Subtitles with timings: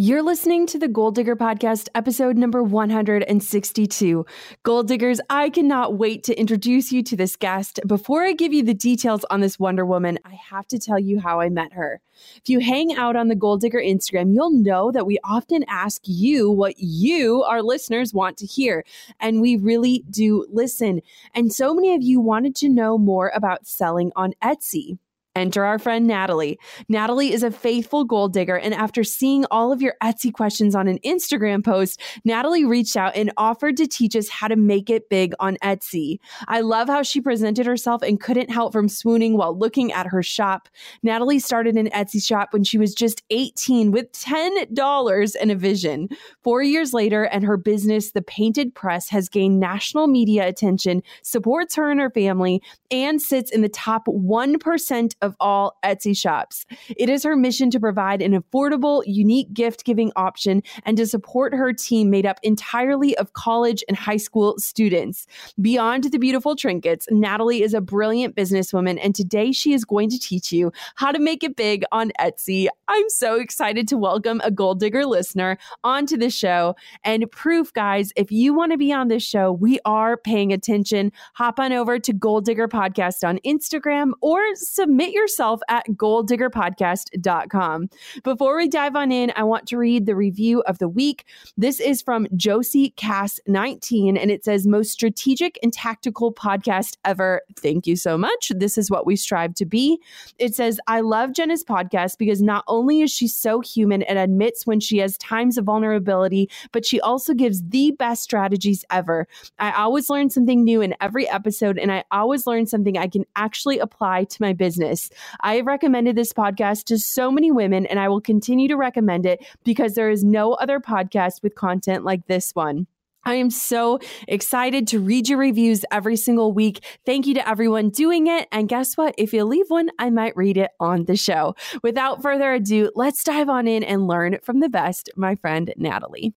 [0.00, 4.24] You're listening to the Goal Digger Podcast, episode number 162.
[4.62, 7.80] Goal Diggers, I cannot wait to introduce you to this guest.
[7.84, 11.18] Before I give you the details on this Wonder Woman, I have to tell you
[11.18, 12.00] how I met her.
[12.36, 16.00] If you hang out on the Goal Digger Instagram, you'll know that we often ask
[16.04, 18.84] you what you, our listeners, want to hear.
[19.18, 21.00] And we really do listen.
[21.34, 24.98] And so many of you wanted to know more about selling on Etsy.
[25.38, 26.58] Enter our friend Natalie.
[26.88, 30.88] Natalie is a faithful Goal Digger, and after seeing all of your Etsy questions on
[30.88, 35.08] an Instagram post, Natalie reached out and offered to teach us how to make it
[35.08, 36.18] big on Etsy.
[36.48, 40.24] I love how she presented herself and couldn't help from swooning while looking at her
[40.24, 40.68] shop.
[41.04, 46.08] Natalie started an Etsy shop when she was just 18 with $10 and a vision.
[46.42, 51.76] Four years later, and her business, The Painted Press, has gained national media attention, supports
[51.76, 52.60] her and her family,
[52.90, 56.66] and sits in the top 1% of all Etsy shops.
[56.96, 61.54] It is her mission to provide an affordable, unique gift giving option and to support
[61.54, 65.26] her team made up entirely of college and high school students.
[65.60, 70.18] Beyond the beautiful trinkets, Natalie is a brilliant businesswoman, and today she is going to
[70.18, 72.68] teach you how to make it big on Etsy.
[72.88, 76.74] I'm so excited to welcome a Goal Digger listener onto the show.
[77.04, 81.12] And proof, guys, if you want to be on this show, we are paying attention.
[81.34, 87.90] Hop on over to Goal Digger Podcast on Instagram or submit yourself at goaldiggerpodcast.com.
[88.22, 91.24] Before we dive on in, I want to read the review of the week.
[91.56, 97.42] This is from Josie Cass 19, and it says, Most strategic and tactical podcast ever.
[97.56, 98.52] Thank you so much.
[98.56, 100.00] This is what we strive to be.
[100.38, 104.66] It says, I love Jenna's podcast because not only is she so human and admits
[104.66, 109.26] when she has times of vulnerability, but she also gives the best strategies ever.
[109.58, 113.24] I always learn something new in every episode, and I always learn something I can
[113.36, 114.97] actually apply to my business.
[115.40, 119.26] I have recommended this podcast to so many women, and I will continue to recommend
[119.26, 122.86] it because there is no other podcast with content like this one.
[123.24, 126.82] I am so excited to read your reviews every single week.
[127.04, 128.48] Thank you to everyone doing it.
[128.52, 129.14] And guess what?
[129.18, 131.54] If you leave one, I might read it on the show.
[131.82, 136.32] Without further ado, let's dive on in and learn from the best, my friend Natalie.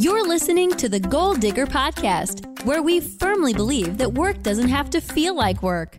[0.00, 4.90] You're listening to the Goal Digger Podcast, where we firmly believe that work doesn't have
[4.90, 5.98] to feel like work.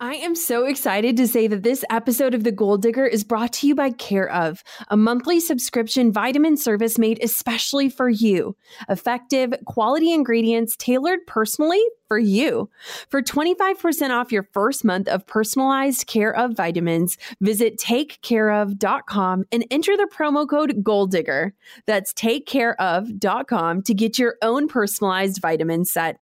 [0.00, 3.52] I am so excited to say that this episode of The Goal Digger is brought
[3.54, 8.56] to you by Care of, a monthly subscription vitamin service made especially for you.
[8.88, 12.70] Effective, quality ingredients tailored personally for you.
[13.08, 19.96] For 25% off your first month of personalized Care of vitamins, visit takecareof.com and enter
[19.96, 21.54] the promo code Goal Digger.
[21.86, 26.20] That's takecareof.com to get your own personalized vitamin set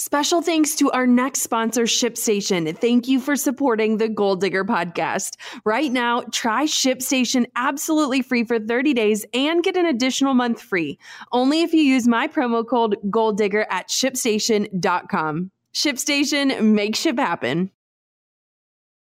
[0.00, 2.78] Special thanks to our next sponsor, ShipStation.
[2.78, 5.34] Thank you for supporting the Goal Digger podcast.
[5.64, 11.00] Right now, try ShipStation absolutely free for 30 days and get an additional month free.
[11.32, 15.50] Only if you use my promo code Goal Digger at shipstation.com.
[15.74, 17.72] ShipStation, make ship happen.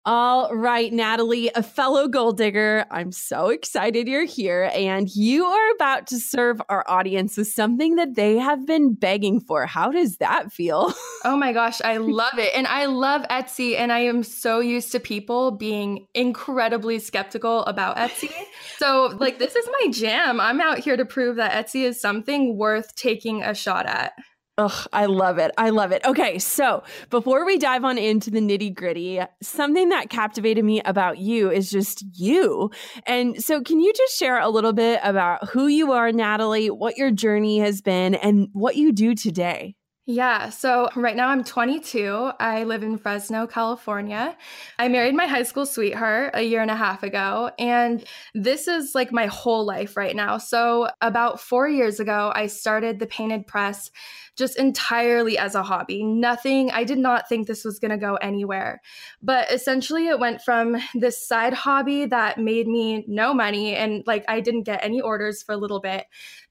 [0.10, 5.72] All right, Natalie, a fellow Goal Digger, I'm so excited you're here and you are
[5.76, 9.66] about to serve our audience with something that they have been begging for.
[9.66, 10.94] How does that feel?
[11.26, 12.54] Oh my gosh, I love it.
[12.56, 17.98] And I love Etsy and I am so used to people being incredibly skeptical about
[17.98, 18.32] Etsy.
[18.78, 20.40] So, like this is my jam.
[20.40, 24.14] I'm out here to prove that Etsy is something worth taking a shot at.
[24.60, 25.52] Ugh, I love it.
[25.58, 26.04] I love it.
[26.04, 31.20] Okay, so before we dive on into the nitty gritty, something that captivated me about
[31.20, 32.72] you is just you.
[33.06, 36.98] And so, can you just share a little bit about who you are, Natalie, what
[36.98, 39.76] your journey has been, and what you do today?
[40.10, 42.32] Yeah, so right now I'm 22.
[42.40, 44.38] I live in Fresno, California.
[44.80, 48.96] I married my high school sweetheart a year and a half ago, and this is
[48.96, 50.38] like my whole life right now.
[50.38, 53.92] So, about four years ago, I started the Painted Press
[54.38, 56.04] just entirely as a hobby.
[56.04, 58.82] Nothing, I did not think this was going to go anywhere.
[59.22, 64.24] But essentially, it went from this side hobby that made me no money and like
[64.28, 66.06] I didn't get any orders for a little bit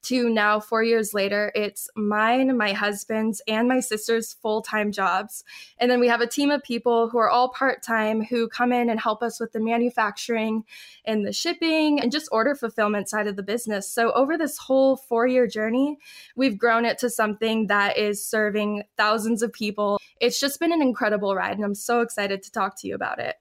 [0.06, 5.42] to now, four years later, it's mine, my husband's, and my sister's full time jobs.
[5.78, 8.72] And then we have a team of people who are all part time who come
[8.72, 10.62] in and help us with the manufacturing
[11.04, 13.90] and the shipping and just order fulfillment side of the business.
[13.90, 15.98] So, over this whole four year journey,
[16.36, 19.98] we've grown it to something that is serving thousands of people.
[20.20, 23.18] It's just been an incredible ride, and I'm so excited to talk to you about
[23.18, 23.36] it.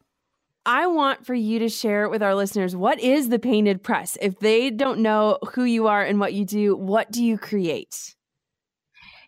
[0.65, 4.17] I want for you to share with our listeners what is the painted press?
[4.19, 8.14] If they don't know who you are and what you do, what do you create?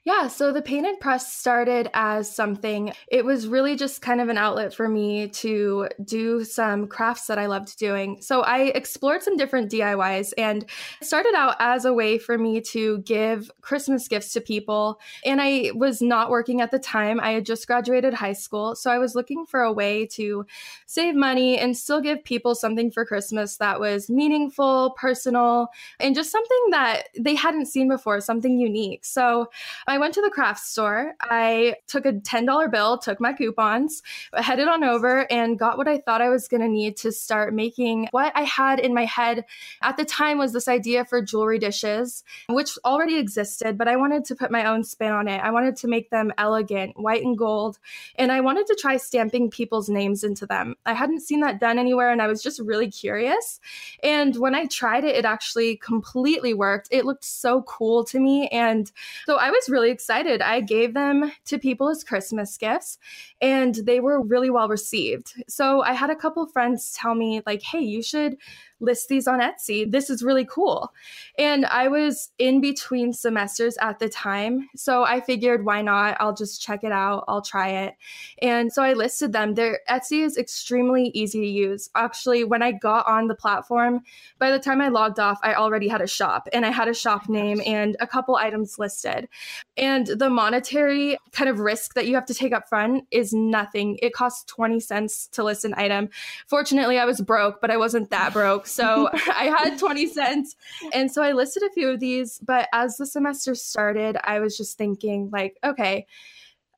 [0.07, 4.37] Yeah, so the painted press started as something, it was really just kind of an
[4.37, 8.21] outlet for me to do some crafts that I loved doing.
[8.21, 10.63] So I explored some different DIYs and
[11.01, 15.01] started out as a way for me to give Christmas gifts to people.
[15.25, 18.77] And I was not working at the time, I had just graduated high school.
[18.77, 20.45] So I was looking for a way to
[20.85, 25.67] save money and still give people something for Christmas that was meaningful, personal,
[25.99, 29.03] and just something that they hadn't seen before, something unique.
[29.03, 29.49] So
[29.85, 31.15] I I went to the craft store.
[31.21, 35.97] I took a $10 bill, took my coupons, headed on over, and got what I
[35.97, 38.07] thought I was going to need to start making.
[38.11, 39.43] What I had in my head
[39.81, 44.23] at the time was this idea for jewelry dishes, which already existed, but I wanted
[44.25, 45.39] to put my own spin on it.
[45.39, 47.79] I wanted to make them elegant, white and gold,
[48.17, 50.75] and I wanted to try stamping people's names into them.
[50.85, 53.59] I hadn't seen that done anywhere, and I was just really curious.
[54.03, 56.87] And when I tried it, it actually completely worked.
[56.91, 58.47] It looked so cool to me.
[58.49, 58.91] And
[59.25, 60.41] so I was really really excited.
[60.41, 62.97] I gave them to people as Christmas gifts
[63.41, 65.33] and they were really well received.
[65.47, 68.37] So I had a couple friends tell me, like, hey, you should
[68.79, 69.89] list these on Etsy.
[69.89, 70.91] This is really cool.
[71.37, 74.67] And I was in between semesters at the time.
[74.75, 76.17] So I figured, why not?
[76.19, 77.25] I'll just check it out.
[77.27, 77.95] I'll try it.
[78.41, 79.53] And so I listed them.
[79.53, 81.89] Their Etsy is extremely easy to use.
[81.95, 84.01] Actually, when I got on the platform,
[84.39, 86.93] by the time I logged off, I already had a shop and I had a
[86.93, 89.29] shop name and a couple items listed.
[89.75, 93.33] And the monetary kind of risk that you have to take up front is is
[93.33, 93.99] nothing.
[94.01, 96.09] It costs 20 cents to list an item.
[96.47, 98.66] Fortunately, I was broke, but I wasn't that broke.
[98.67, 100.55] So I had 20 cents.
[100.93, 102.39] And so I listed a few of these.
[102.39, 106.05] But as the semester started, I was just thinking, like, okay,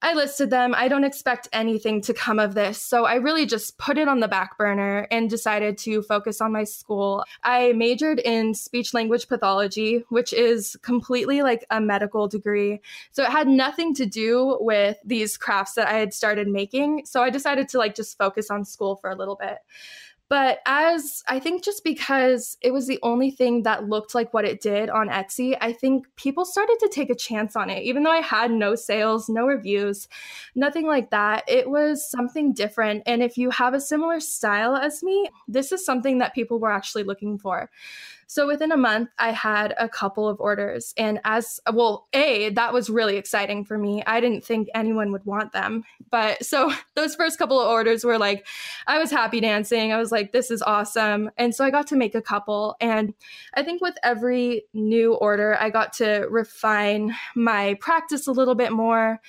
[0.01, 0.73] I listed them.
[0.77, 2.81] I don't expect anything to come of this.
[2.81, 6.53] So I really just put it on the back burner and decided to focus on
[6.53, 7.25] my school.
[7.43, 12.79] I majored in speech language pathology, which is completely like a medical degree.
[13.11, 17.05] So it had nothing to do with these crafts that I had started making.
[17.05, 19.57] So I decided to like just focus on school for a little bit.
[20.29, 24.45] But as I think just because it was the only thing that looked like what
[24.45, 27.81] it did on Etsy, I think people started to take a chance on it.
[27.81, 30.07] Even though I had no sales, no reviews,
[30.53, 33.01] nothing like that, it was something different.
[33.07, 36.71] And if you have a similar style as me, this is something that people were
[36.71, 37.71] actually looking for.
[38.31, 40.93] So within a month, I had a couple of orders.
[40.97, 44.03] And as well, A, that was really exciting for me.
[44.05, 45.83] I didn't think anyone would want them.
[46.11, 48.45] But so those first couple of orders were like,
[48.85, 49.91] I was happy dancing.
[49.91, 51.31] I was like, this is awesome.
[51.37, 52.75] And so I got to make a couple.
[52.79, 53.15] And
[53.55, 58.71] I think with every new order, I got to refine my practice a little bit
[58.71, 59.19] more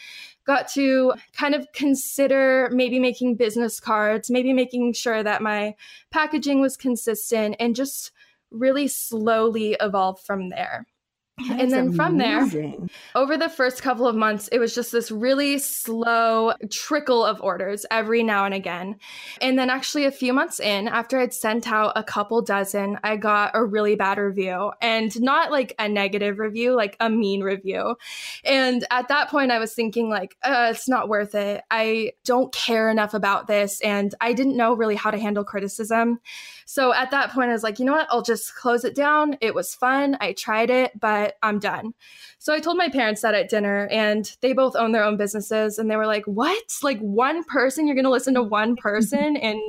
[0.47, 5.77] got to kind of consider maybe making business cards, maybe making sure that my
[6.11, 8.11] packaging was consistent and just
[8.51, 10.87] really slowly evolve from there.
[11.49, 12.47] That and then from there,
[13.15, 17.87] over the first couple of months, it was just this really slow trickle of orders
[17.91, 18.97] every now and again.
[19.41, 23.17] And then, actually, a few months in, after I'd sent out a couple dozen, I
[23.17, 27.97] got a really bad review and not like a negative review, like a mean review.
[28.45, 31.63] And at that point, I was thinking, like, uh, it's not worth it.
[31.71, 33.81] I don't care enough about this.
[33.81, 36.21] And I didn't know really how to handle criticism.
[36.67, 38.07] So at that point, I was like, you know what?
[38.11, 39.37] I'll just close it down.
[39.41, 40.17] It was fun.
[40.21, 41.93] I tried it, but I'm done.
[42.39, 45.79] So I told my parents that at dinner, and they both own their own businesses.
[45.79, 46.63] And they were like, what?
[46.83, 47.87] Like one person?
[47.87, 49.61] You're going to listen to one person and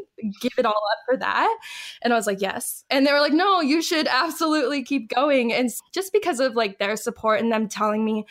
[0.42, 1.58] give it all up for that?
[2.02, 2.84] And I was like, yes.
[2.90, 5.54] And they were like, no, you should absolutely keep going.
[5.54, 8.26] And just because of like their support and them telling me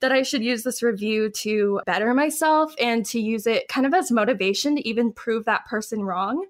[0.00, 3.94] that I should use this review to better myself and to use it kind of
[3.94, 6.44] as motivation to even prove that person wrong.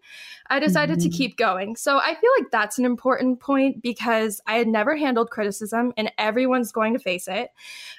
[0.50, 1.10] I decided mm-hmm.
[1.10, 1.76] to keep going.
[1.76, 6.10] So I feel like that's an important point because I had never handled criticism and
[6.18, 7.50] everyone's going to face it.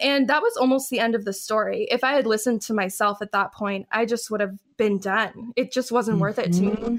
[0.01, 1.87] And that was almost the end of the story.
[1.91, 5.53] If I had listened to myself at that point, I just would have been done.
[5.55, 6.21] It just wasn't mm-hmm.
[6.21, 6.71] worth it to me.
[6.71, 6.95] Mm-hmm.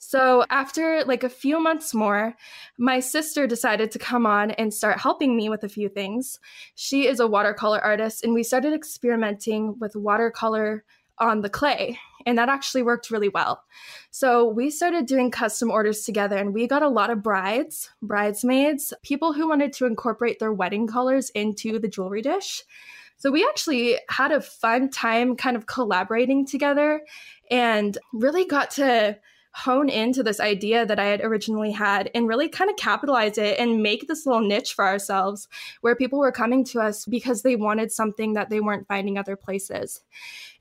[0.00, 2.36] So, after like a few months more,
[2.78, 6.38] my sister decided to come on and start helping me with a few things.
[6.76, 10.84] She is a watercolor artist, and we started experimenting with watercolor
[11.20, 11.98] on the clay.
[12.26, 13.64] And that actually worked really well.
[14.10, 18.92] So we started doing custom orders together and we got a lot of brides, bridesmaids,
[19.02, 22.64] people who wanted to incorporate their wedding colors into the jewelry dish.
[23.16, 27.02] So we actually had a fun time kind of collaborating together
[27.50, 29.18] and really got to
[29.54, 33.58] hone into this idea that I had originally had and really kind of capitalize it
[33.58, 35.48] and make this little niche for ourselves
[35.80, 39.36] where people were coming to us because they wanted something that they weren't finding other
[39.36, 40.02] places.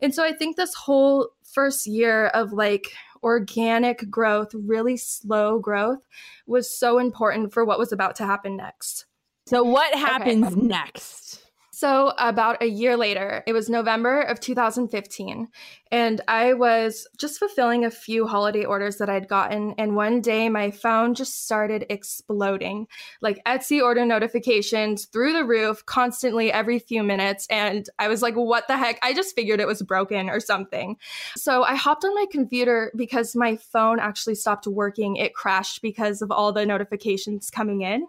[0.01, 2.91] And so I think this whole first year of like
[3.24, 6.00] organic growth, really slow growth,
[6.46, 9.06] was so important for what was about to happen next.
[9.48, 10.56] So, what happens okay.
[10.56, 11.46] next?
[11.79, 15.48] So, about a year later, it was November of 2015,
[15.91, 19.75] and I was just fulfilling a few holiday orders that I'd gotten.
[19.77, 22.88] And one day, my phone just started exploding
[23.22, 27.46] like Etsy order notifications through the roof constantly every few minutes.
[27.48, 28.98] And I was like, what the heck?
[29.03, 30.98] I just figured it was broken or something.
[31.36, 35.17] So, I hopped on my computer because my phone actually stopped working.
[35.17, 38.07] It crashed because of all the notifications coming in.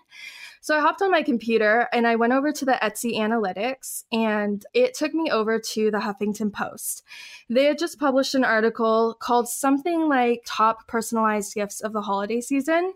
[0.61, 4.65] So I hopped on my computer and I went over to the Etsy analytics and
[4.75, 7.05] it took me over to the Huffington Post.
[7.49, 12.41] They had just published an article called something like Top Personalized Gifts of the Holiday
[12.41, 12.93] Season.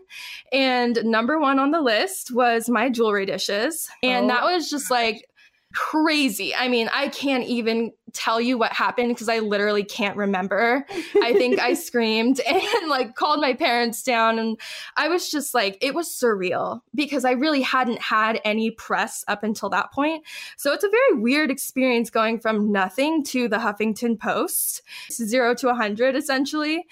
[0.51, 3.89] And number one on the list was my jewelry dishes.
[4.01, 4.27] And oh.
[4.29, 5.27] that was just like,
[5.73, 6.53] crazy.
[6.55, 10.85] I mean, I can't even tell you what happened because I literally can't remember.
[11.21, 14.39] I think I screamed and like called my parents down.
[14.39, 14.59] And
[14.95, 19.43] I was just like, it was surreal because I really hadn't had any press up
[19.43, 20.23] until that point.
[20.57, 25.67] So it's a very weird experience going from nothing to the Huffington Post, zero to
[25.67, 26.85] 100 essentially.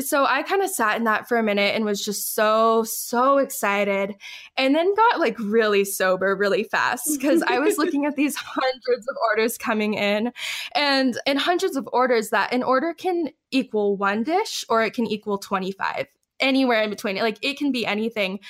[0.00, 3.38] So I kind of sat in that for a minute and was just so, so
[3.38, 4.14] excited.
[4.56, 9.08] And then got like really sober really fast because I was looking at these hundreds
[9.08, 10.32] of orders coming in
[10.74, 15.06] and in hundreds of orders that an order can equal one dish or it can
[15.06, 16.06] equal 25
[16.40, 17.16] anywhere in between.
[17.16, 18.40] Like it can be anything.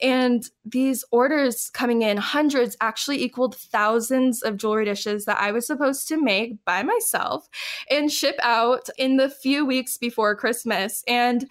[0.00, 5.66] And these orders coming in hundreds actually equaled thousands of jewelry dishes that i was
[5.66, 7.48] supposed to make by myself
[7.90, 11.02] and ship out in the few weeks before christmas.
[11.06, 11.48] And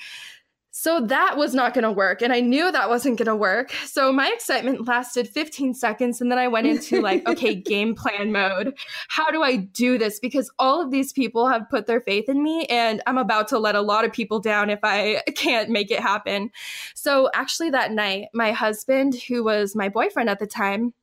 [0.75, 2.23] so that was not going to work.
[2.23, 3.71] And I knew that wasn't going to work.
[3.85, 6.19] So my excitement lasted 15 seconds.
[6.19, 8.73] And then I went into like, okay, game plan mode.
[9.07, 10.19] How do I do this?
[10.19, 13.59] Because all of these people have put their faith in me and I'm about to
[13.59, 16.49] let a lot of people down if I can't make it happen.
[16.95, 20.95] So actually, that night, my husband, who was my boyfriend at the time,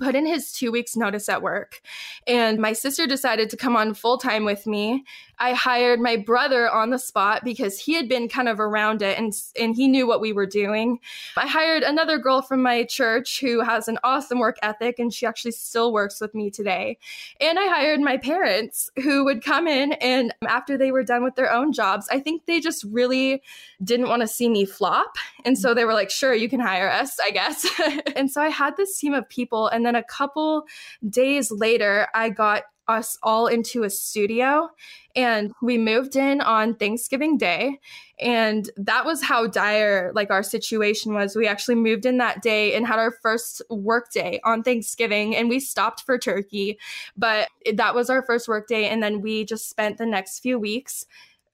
[0.00, 1.80] put in his two weeks notice at work
[2.26, 5.02] and my sister decided to come on full time with me
[5.38, 9.18] i hired my brother on the spot because he had been kind of around it
[9.18, 10.98] and and he knew what we were doing.
[11.36, 15.26] I hired another girl from my church who has an awesome work ethic and she
[15.26, 16.98] actually still works with me today.
[17.40, 21.34] And i hired my parents who would come in and after they were done with
[21.36, 23.42] their own jobs i think they just really
[23.82, 25.16] didn't want to see me flop.
[25.44, 27.66] And so they were like sure you can hire us i guess.
[28.16, 30.66] And so i had this team of people and then a couple
[31.08, 34.68] days later, I got us all into a studio
[35.14, 37.80] and we moved in on Thanksgiving Day.
[38.20, 41.36] And that was how dire like our situation was.
[41.36, 45.48] We actually moved in that day and had our first work day on Thanksgiving and
[45.48, 46.78] we stopped for turkey,
[47.16, 48.88] but that was our first work day.
[48.88, 51.04] And then we just spent the next few weeks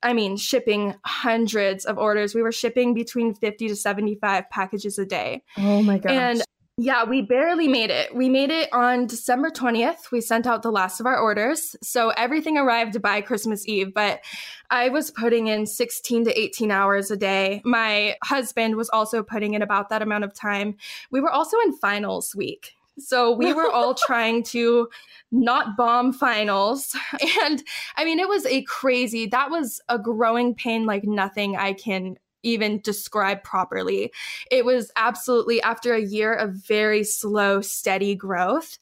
[0.05, 2.35] I mean, shipping hundreds of orders.
[2.35, 5.43] We were shipping between 50 to 75 packages a day.
[5.57, 6.13] Oh my gosh.
[6.13, 6.43] And
[6.77, 8.13] Yeah, we barely made it.
[8.13, 10.11] We made it on December 20th.
[10.11, 11.77] We sent out the last of our orders.
[11.85, 14.25] So everything arrived by Christmas Eve, but
[14.71, 17.63] I was putting in 16 to 18 hours a day.
[17.65, 20.75] My husband was also putting in about that amount of time.
[21.13, 22.73] We were also in finals week.
[22.99, 24.89] So we were all trying to
[25.31, 26.97] not bomb finals.
[27.43, 27.63] And
[27.97, 32.17] I mean, it was a crazy, that was a growing pain like nothing I can
[32.45, 34.13] even describe properly.
[34.51, 38.79] It was absolutely after a year of very slow, steady growth,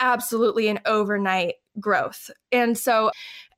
[0.00, 2.30] absolutely an overnight growth.
[2.52, 3.10] And so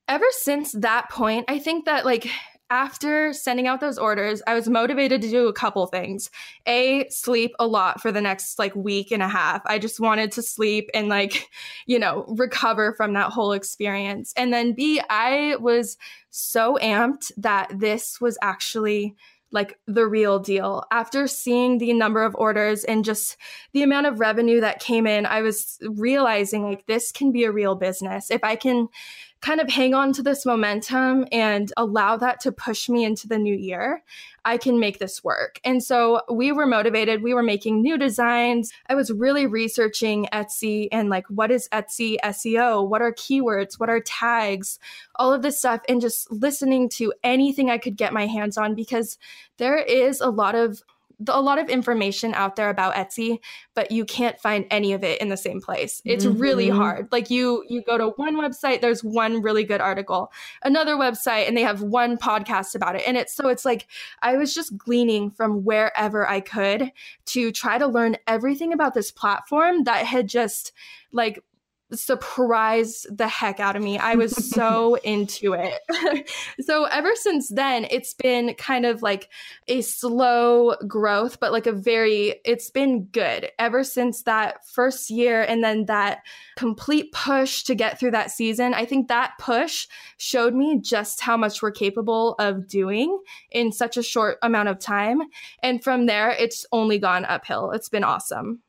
[0.08, 2.28] ever since that point, I think that like
[2.70, 6.30] after sending out those orders, I was motivated to do a couple things.
[6.66, 9.62] A, sleep a lot for the next like week and a half.
[9.64, 11.48] I just wanted to sleep and like,
[11.86, 14.34] you know, recover from that whole experience.
[14.36, 15.96] And then B, I was
[16.30, 19.14] so amped that this was actually
[19.50, 20.84] like the real deal.
[20.90, 23.36] After seeing the number of orders and just
[23.72, 27.52] the amount of revenue that came in, I was realizing like this can be a
[27.52, 28.30] real business.
[28.30, 28.88] If I can
[29.40, 33.38] kind of hang on to this momentum and allow that to push me into the
[33.38, 34.02] new year,
[34.44, 35.60] I can make this work.
[35.64, 37.22] And so we were motivated.
[37.22, 38.72] We were making new designs.
[38.88, 42.88] I was really researching Etsy and like, what is Etsy SEO?
[42.88, 43.78] What are keywords?
[43.78, 44.78] What are tags?
[45.16, 48.74] All of this stuff, and just listening to anything I could get my hands on
[48.74, 49.18] because
[49.58, 50.82] there is a lot of
[51.26, 53.40] a lot of information out there about Etsy,
[53.74, 56.00] but you can't find any of it in the same place.
[56.04, 56.38] It's mm-hmm.
[56.38, 57.08] really hard.
[57.10, 60.32] Like you you go to one website, there's one really good article,
[60.62, 63.02] another website and they have one podcast about it.
[63.06, 63.88] And it's so it's like
[64.22, 66.92] I was just gleaning from wherever I could
[67.26, 70.72] to try to learn everything about this platform that had just
[71.12, 71.42] like
[71.92, 73.98] surprised the heck out of me.
[73.98, 76.30] I was so into it.
[76.60, 79.28] so ever since then, it's been kind of like
[79.68, 85.42] a slow growth, but like a very, it's been good ever since that first year
[85.42, 86.20] and then that
[86.56, 88.74] complete push to get through that season.
[88.74, 89.86] I think that push
[90.18, 93.18] showed me just how much we're capable of doing
[93.50, 95.20] in such a short amount of time.
[95.62, 97.70] And from there, it's only gone uphill.
[97.70, 98.60] It's been awesome.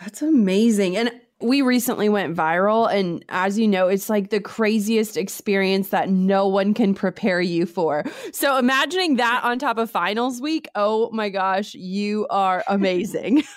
[0.00, 0.96] That's amazing.
[0.96, 6.08] And we recently went viral and as you know it's like the craziest experience that
[6.08, 11.10] no one can prepare you for so imagining that on top of finals week oh
[11.12, 13.42] my gosh you are amazing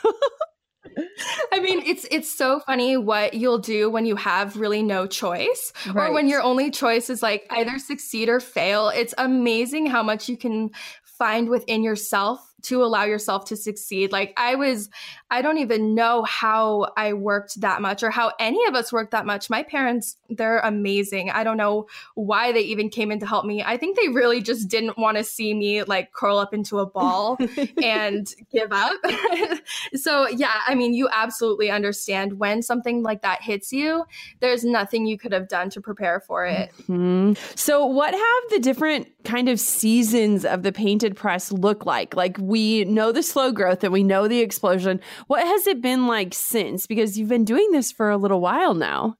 [1.53, 5.71] I mean, it's it's so funny what you'll do when you have really no choice
[5.87, 6.09] right.
[6.09, 8.89] or when your only choice is like either succeed or fail.
[8.89, 10.71] It's amazing how much you can
[11.03, 14.11] find within yourself to allow yourself to succeed.
[14.11, 14.89] Like I was,
[15.29, 19.11] I don't even know how I worked that much or how any of us worked
[19.11, 19.49] that much.
[19.49, 21.29] My parents, they're amazing.
[21.29, 23.63] I don't know why they even came in to help me.
[23.63, 26.85] I think they really just didn't want to see me like curl up into a
[26.85, 27.37] ball
[27.83, 28.97] and give up.
[29.95, 34.05] so, yeah, I mean, you absolutely understand when something like that hits you,
[34.39, 36.71] there's nothing you could have done to prepare for it.
[36.83, 37.33] Mm-hmm.
[37.55, 42.15] So, what have the different kind of seasons of the painted press look like?
[42.15, 44.99] Like, we know the slow growth and we know the explosion.
[45.27, 46.85] What has it been like since?
[46.85, 49.15] Because you've been doing this for a little while now.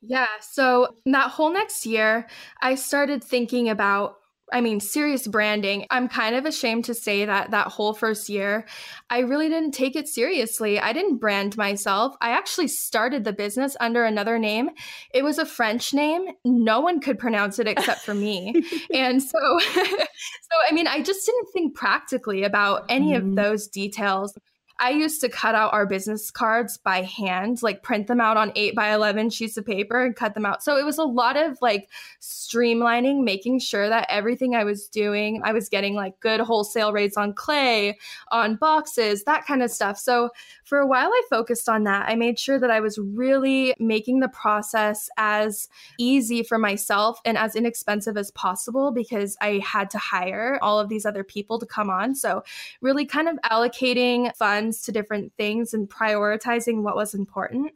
[0.00, 0.26] Yeah.
[0.40, 2.26] So that whole next year,
[2.62, 4.16] I started thinking about
[4.52, 5.86] I mean, serious branding.
[5.90, 8.66] I'm kind of ashamed to say that that whole first year,
[9.10, 10.78] I really didn't take it seriously.
[10.78, 12.14] I didn't brand myself.
[12.20, 14.70] I actually started the business under another name.
[15.12, 16.26] It was a French name.
[16.44, 18.54] No one could pronounce it except for me.
[18.94, 23.30] and so, so I mean, I just didn't think practically about any mm-hmm.
[23.30, 24.36] of those details.
[24.78, 28.52] I used to cut out our business cards by hand, like print them out on
[28.54, 30.62] eight by 11 sheets of paper and cut them out.
[30.62, 31.88] So it was a lot of like
[32.20, 37.16] streamlining, making sure that everything I was doing, I was getting like good wholesale rates
[37.16, 37.98] on clay,
[38.30, 39.98] on boxes, that kind of stuff.
[39.98, 40.30] So
[40.64, 42.08] for a while, I focused on that.
[42.08, 47.38] I made sure that I was really making the process as easy for myself and
[47.38, 51.66] as inexpensive as possible because I had to hire all of these other people to
[51.66, 52.14] come on.
[52.14, 52.42] So
[52.80, 57.72] really kind of allocating funds funds to different things and prioritizing what was important.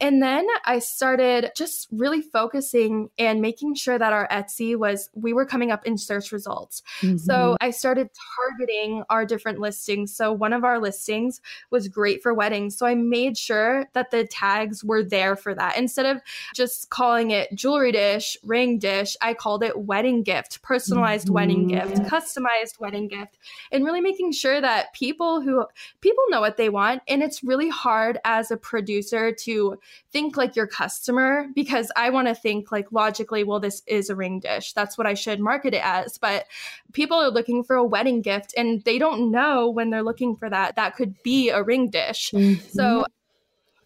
[0.00, 5.32] And then I started just really focusing and making sure that our Etsy was, we
[5.32, 6.82] were coming up in search results.
[7.00, 7.16] Mm-hmm.
[7.16, 10.14] So I started targeting our different listings.
[10.14, 12.76] So one of our listings was great for weddings.
[12.76, 15.76] So I made sure that the tags were there for that.
[15.76, 16.22] Instead of
[16.54, 21.34] just calling it jewelry dish, ring dish, I called it wedding gift, personalized mm-hmm.
[21.34, 23.38] wedding gift, customized wedding gift,
[23.72, 25.66] and really making sure that people who,
[26.00, 27.02] people know what they want.
[27.08, 29.78] And it's really hard as a producer to
[30.10, 34.16] think like your customer because I want to think like logically, well, this is a
[34.16, 34.72] ring dish.
[34.72, 36.18] That's what I should market it as.
[36.18, 36.46] But
[36.92, 40.48] people are looking for a wedding gift and they don't know when they're looking for
[40.50, 42.30] that, that could be a ring dish.
[42.32, 42.68] Mm-hmm.
[42.68, 43.04] So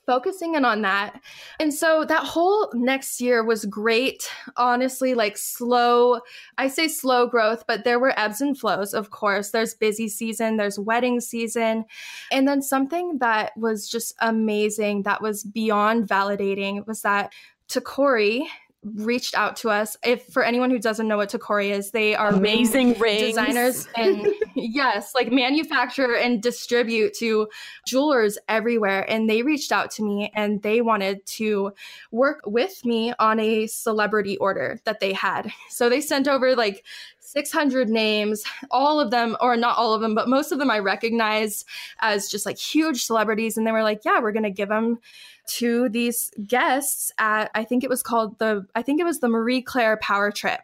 [0.06, 1.20] focusing in on that.
[1.60, 4.28] And so that whole next year was great.
[4.56, 6.20] Honestly, like slow,
[6.58, 9.50] I say slow growth, but there were ebbs and flows, of course.
[9.50, 11.84] There's busy season, there's wedding season.
[12.30, 17.32] And then something that was just amazing, that was beyond validating, was that
[17.68, 18.46] Tacori
[18.84, 19.96] reached out to us.
[20.04, 24.26] If for anyone who doesn't know what Tacori is, they are amazing ring designers and
[24.54, 27.48] yes, like manufacture and distribute to
[27.86, 29.08] jewelers everywhere.
[29.08, 31.72] And they reached out to me and they wanted to
[32.10, 35.52] work with me on a celebrity order that they had.
[35.68, 36.84] So they sent over like
[37.20, 40.80] 600 names, all of them, or not all of them, but most of them I
[40.80, 41.66] recognized
[42.00, 43.56] as just like huge celebrities.
[43.56, 44.98] And they were like, yeah, we're going to give them
[45.46, 49.28] to these guests at I think it was called the I think it was the
[49.28, 50.60] Marie Claire Power Trip.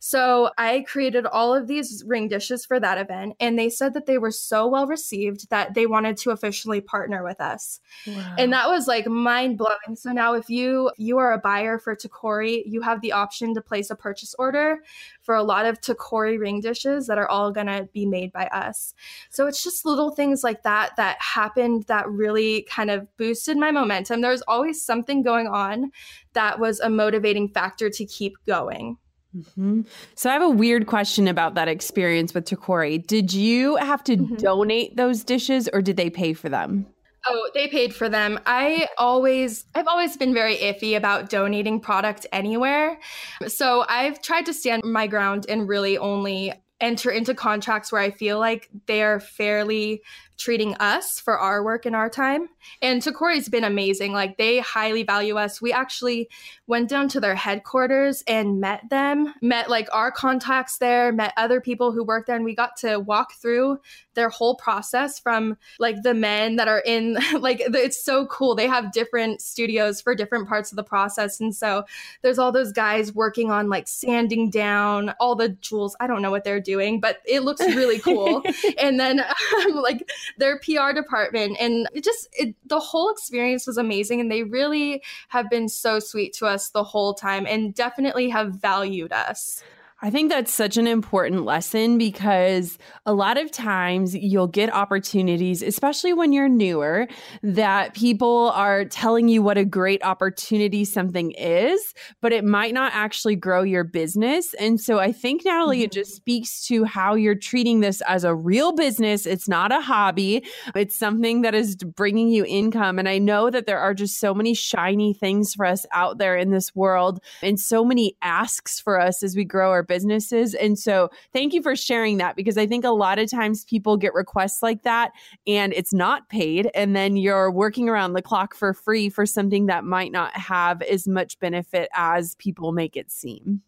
[0.00, 4.06] So I created all of these ring dishes for that event, and they said that
[4.06, 7.80] they were so well received that they wanted to officially partner with us.
[8.06, 8.34] Wow.
[8.38, 9.96] And that was like mind blowing.
[9.96, 13.60] So now, if you you are a buyer for Tacori, you have the option to
[13.60, 14.78] place a purchase order
[15.22, 18.94] for a lot of Tacori ring dishes that are all gonna be made by us.
[19.30, 23.70] So it's just little things like that that happened that really kind of boosted my
[23.70, 24.20] momentum.
[24.20, 25.90] There's always something going on
[26.34, 28.96] that was a motivating factor to keep going.
[29.36, 29.82] Mm-hmm.
[30.14, 33.04] So I have a weird question about that experience with Tacori.
[33.06, 34.34] Did you have to mm-hmm.
[34.36, 36.86] donate those dishes or did they pay for them?
[37.26, 38.40] Oh, they paid for them.
[38.46, 42.98] I always I've always been very iffy about donating product anywhere.
[43.46, 48.10] So I've tried to stand my ground and really only enter into contracts where I
[48.10, 50.02] feel like they're fairly
[50.42, 52.48] treating us for our work and our time.
[52.80, 54.12] And Tacori's been amazing.
[54.12, 55.62] Like they highly value us.
[55.62, 56.28] We actually
[56.66, 61.60] went down to their headquarters and met them, met like our contacts there, met other
[61.60, 63.78] people who work there, and we got to walk through
[64.14, 68.54] their whole process from like the men that are in like it's so cool.
[68.54, 71.40] They have different studios for different parts of the process.
[71.40, 71.84] And so
[72.22, 75.96] there's all those guys working on like sanding down all the jewels.
[76.00, 78.42] I don't know what they're doing, but it looks really cool.
[78.78, 79.20] and then
[79.66, 81.56] um, like their PR department.
[81.60, 84.20] And it just, it, the whole experience was amazing.
[84.20, 88.54] And they really have been so sweet to us the whole time and definitely have
[88.54, 89.62] valued us.
[90.04, 95.62] I think that's such an important lesson because a lot of times you'll get opportunities,
[95.62, 97.06] especially when you're newer,
[97.44, 102.92] that people are telling you what a great opportunity something is, but it might not
[102.96, 104.54] actually grow your business.
[104.54, 105.84] And so I think, Natalie, mm-hmm.
[105.84, 109.24] it just speaks to how you're treating this as a real business.
[109.24, 112.98] It's not a hobby, it's something that is bringing you income.
[112.98, 116.36] And I know that there are just so many shiny things for us out there
[116.36, 120.54] in this world and so many asks for us as we grow our businesses.
[120.54, 123.98] And so thank you for sharing that because I think a lot of times people
[123.98, 125.12] get requests like that
[125.46, 126.70] and it's not paid.
[126.74, 130.80] And then you're working around the clock for free for something that might not have
[130.80, 133.60] as much benefit as people make it seem.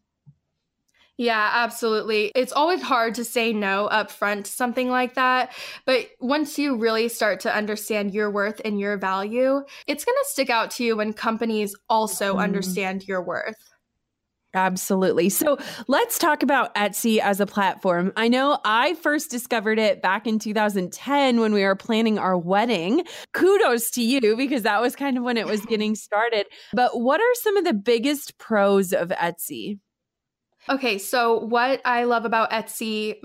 [1.18, 2.32] Yeah, absolutely.
[2.34, 5.52] It's always hard to say no up front to something like that.
[5.84, 10.28] But once you really start to understand your worth and your value, it's going to
[10.30, 12.40] stick out to you when companies also mm.
[12.40, 13.73] understand your worth.
[14.54, 15.28] Absolutely.
[15.28, 18.12] So let's talk about Etsy as a platform.
[18.16, 23.04] I know I first discovered it back in 2010 when we were planning our wedding.
[23.32, 26.46] Kudos to you because that was kind of when it was getting started.
[26.72, 29.78] But what are some of the biggest pros of Etsy?
[30.68, 33.16] Okay, so what I love about Etsy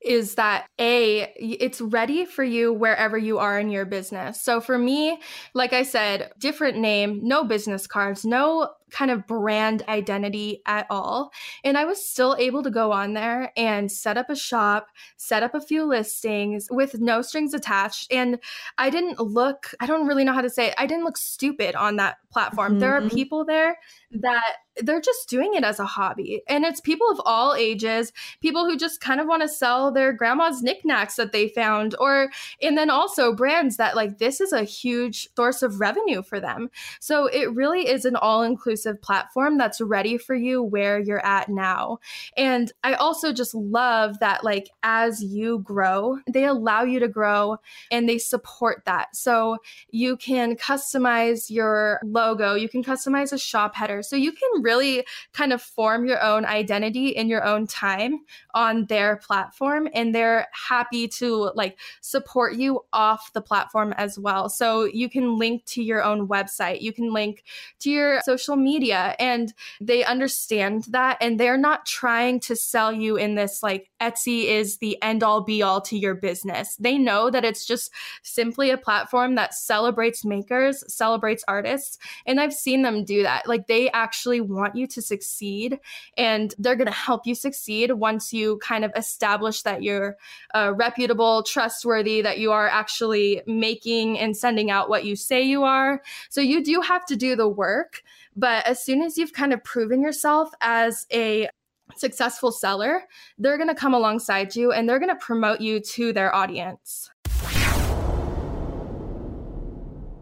[0.00, 4.40] is that a it's ready for you wherever you are in your business.
[4.40, 5.18] So for me,
[5.52, 11.32] like I said, different name, no business cards, no kind of brand identity at all.
[11.64, 15.42] And I was still able to go on there and set up a shop, set
[15.42, 18.12] up a few listings with no strings attached.
[18.12, 18.38] And
[18.78, 21.74] I didn't look, I don't really know how to say it, I didn't look stupid
[21.74, 22.72] on that platform.
[22.72, 22.80] Mm-hmm.
[22.80, 23.14] There are mm-hmm.
[23.14, 23.78] people there
[24.12, 26.42] that they're just doing it as a hobby.
[26.48, 30.12] And it's people of all ages, people who just kind of want to sell their
[30.12, 34.64] grandma's knickknacks that they found, or, and then also brands that like this is a
[34.64, 36.68] huge source of revenue for them.
[37.00, 41.48] So it really is an all inclusive platform that's ready for you where you're at
[41.48, 41.98] now.
[42.36, 47.56] And I also just love that, like, as you grow, they allow you to grow
[47.90, 49.16] and they support that.
[49.16, 49.56] So
[49.90, 53.95] you can customize your logo, you can customize a shop header.
[54.02, 58.20] So you can really kind of form your own identity in your own time
[58.54, 59.88] on their platform.
[59.94, 64.48] And they're happy to like support you off the platform as well.
[64.48, 67.44] So you can link to your own website, you can link
[67.80, 71.18] to your social media, and they understand that.
[71.20, 75.42] And they're not trying to sell you in this like Etsy is the end all
[75.42, 76.76] be all to your business.
[76.76, 77.90] They know that it's just
[78.22, 81.98] simply a platform that celebrates makers, celebrates artists.
[82.26, 83.48] And I've seen them do that.
[83.48, 85.78] Like they actually want you to succeed
[86.16, 90.16] and they're going to help you succeed once you kind of establish that you're
[90.54, 95.64] uh, reputable, trustworthy, that you are actually making and sending out what you say you
[95.64, 96.02] are.
[96.28, 98.02] So you do have to do the work.
[98.36, 101.48] But as soon as you've kind of proven yourself as a
[101.96, 103.04] successful seller,
[103.38, 107.10] they're going to come alongside you and they're going to promote you to their audience.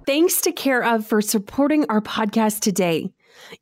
[0.06, 3.10] Thanks to Care of for supporting our podcast today.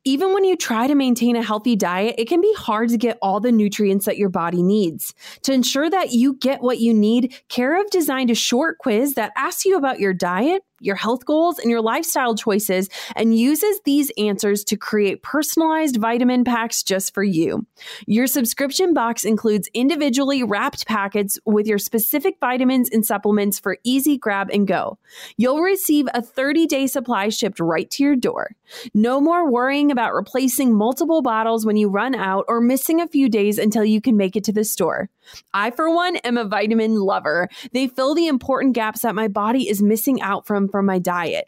[0.03, 3.17] Even when you try to maintain a healthy diet, it can be hard to get
[3.21, 5.13] all the nutrients that your body needs.
[5.43, 9.31] To ensure that you get what you need, Care of designed a short quiz that
[9.37, 14.11] asks you about your diet, your health goals, and your lifestyle choices, and uses these
[14.17, 17.65] answers to create personalized vitamin packs just for you.
[18.05, 24.17] Your subscription box includes individually wrapped packets with your specific vitamins and supplements for easy
[24.17, 24.97] grab and go.
[25.37, 28.55] You'll receive a 30 day supply shipped right to your door.
[28.93, 33.29] No more worrying about replacing multiple bottles when you run out or missing a few
[33.29, 35.09] days until you can make it to the store.
[35.53, 37.49] I, for one, am a vitamin lover.
[37.71, 41.45] They fill the important gaps that my body is missing out from from my diet.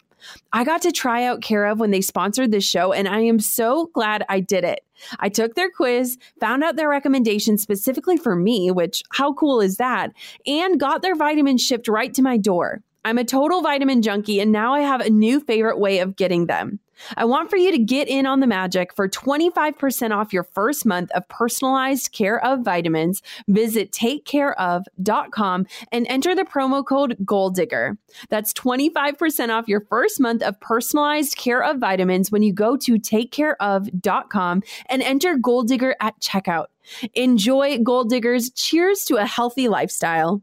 [0.52, 3.40] I got to try out Care of when they sponsored this show, and I am
[3.40, 4.84] so glad I did it.
[5.18, 9.78] I took their quiz, found out their recommendations specifically for me, which how cool is
[9.78, 10.12] that,
[10.46, 12.82] and got their vitamins shipped right to my door.
[13.04, 16.46] I'm a total vitamin junkie, and now I have a new favorite way of getting
[16.46, 16.78] them.
[17.16, 20.86] I want for you to get in on the magic for 25% off your first
[20.86, 23.22] month of personalized care of vitamins.
[23.48, 27.96] Visit takecareof.com and enter the promo code Goal Digger.
[28.28, 32.94] That's 25% off your first month of personalized care of vitamins when you go to
[32.94, 36.66] takecareof.com and enter Goal Digger at checkout.
[37.14, 38.50] Enjoy Goal Diggers.
[38.50, 40.42] Cheers to a healthy lifestyle.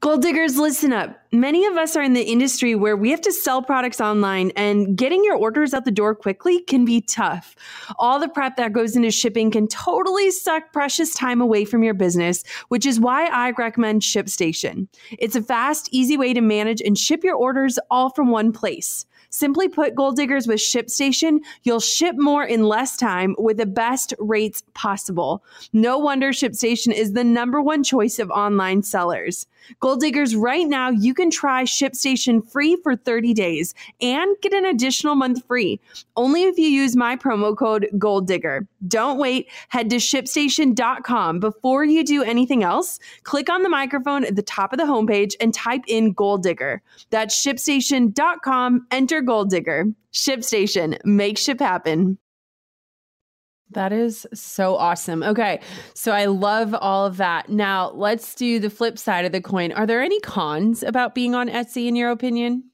[0.00, 1.20] Goal diggers, listen up.
[1.30, 4.96] Many of us are in the industry where we have to sell products online, and
[4.96, 7.54] getting your orders out the door quickly can be tough.
[7.98, 11.92] All the prep that goes into shipping can totally suck precious time away from your
[11.92, 14.88] business, which is why I recommend ShipStation.
[15.18, 19.04] It's a fast, easy way to manage and ship your orders all from one place.
[19.30, 24.12] Simply put, Goal Diggers with ShipStation, you'll ship more in less time with the best
[24.18, 25.42] rates possible.
[25.72, 29.46] No wonder ShipStation is the number one choice of online sellers.
[29.78, 34.64] Goal Diggers, right now, you can try ShipStation free for 30 days and get an
[34.64, 35.80] additional month free.
[36.16, 38.66] Only if you use my promo code Goal Digger.
[38.88, 39.48] Don't wait.
[39.68, 41.40] Head to shipstation.com.
[41.40, 45.34] Before you do anything else, click on the microphone at the top of the homepage
[45.40, 46.82] and type in Goal Digger.
[47.10, 48.86] That's shipstation.com.
[48.90, 49.86] Enter Goal Digger.
[50.12, 50.98] ShipStation.
[51.04, 52.18] Make ship happen.
[53.72, 55.22] That is so awesome.
[55.22, 55.60] Okay.
[55.94, 57.48] So I love all of that.
[57.48, 59.70] Now let's do the flip side of the coin.
[59.72, 62.64] Are there any cons about being on Etsy, in your opinion?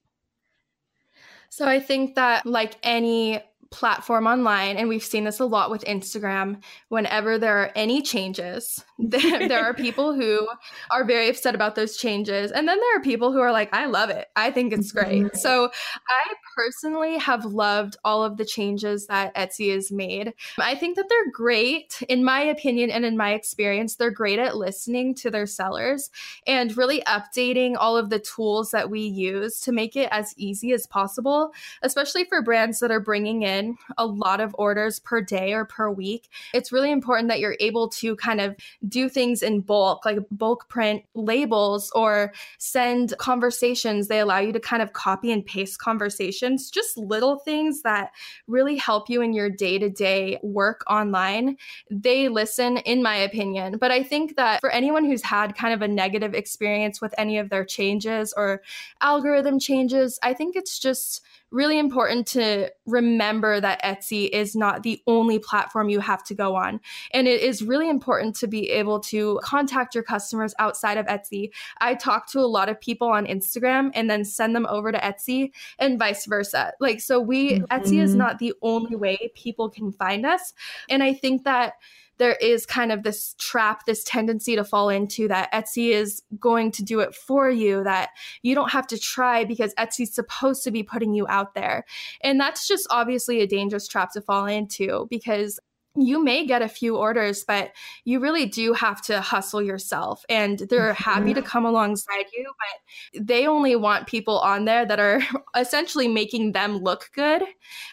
[1.50, 5.85] So I think that, like any platform online, and we've seen this a lot with
[5.85, 10.48] Instagram, whenever there are any changes, there, there, are people who
[10.90, 12.50] are very upset about those changes.
[12.50, 14.28] And then there are people who are like, I love it.
[14.37, 15.24] I think it's great.
[15.24, 15.37] Mm-hmm.
[15.37, 15.70] So
[16.09, 20.32] I personally have loved all of the changes that Etsy has made.
[20.59, 24.56] I think that they're great, in my opinion and in my experience, they're great at
[24.56, 26.11] listening to their sellers
[26.46, 30.72] and really updating all of the tools that we use to make it as easy
[30.72, 35.52] as possible, especially for brands that are bringing in a lot of orders per day
[35.52, 36.30] or per week.
[36.54, 38.56] It's really important that you're able to kind of
[38.88, 44.09] do things in bulk, like bulk print labels or send conversations.
[44.09, 48.11] They allow you to kind of copy and paste conversations, just little things that
[48.46, 51.57] really help you in your day to day work online.
[51.90, 53.79] They listen, in my opinion.
[53.79, 57.38] But I think that for anyone who's had kind of a negative experience with any
[57.38, 58.62] of their changes or
[59.01, 65.00] algorithm changes, I think it's just really important to remember that Etsy is not the
[65.06, 66.80] only platform you have to go on.
[67.12, 71.50] And it is really important to be able to contact your customers outside of Etsy.
[71.80, 74.98] I talk to a lot of people on Instagram and then send them over to
[74.98, 76.72] Etsy and vice versa.
[76.80, 77.64] Like, so we, mm-hmm.
[77.66, 80.52] Etsy is not the only way people can find us.
[80.88, 81.74] And I think that
[82.18, 86.72] there is kind of this trap, this tendency to fall into that Etsy is going
[86.72, 88.11] to do it for you, that
[88.42, 91.85] you don't have to try because Etsy's supposed to be putting you out there.
[92.22, 95.61] And that's just obviously a dangerous trap to fall into because
[95.96, 97.72] you may get a few orders, but
[98.04, 100.24] you really do have to hustle yourself.
[100.28, 101.11] And they're mm-hmm.
[101.11, 105.20] happy to come alongside you, but they only want people on there that are
[105.56, 107.42] essentially making them look good.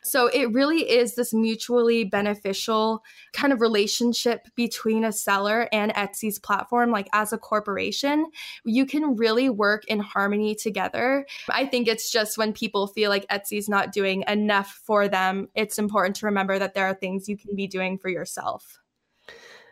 [0.03, 6.39] So it really is this mutually beneficial kind of relationship between a seller and Etsy's
[6.39, 6.91] platform.
[6.91, 8.25] Like as a corporation,
[8.65, 11.25] you can really work in harmony together.
[11.49, 15.79] I think it's just when people feel like Etsy's not doing enough for them, it's
[15.79, 18.79] important to remember that there are things you can be doing for yourself.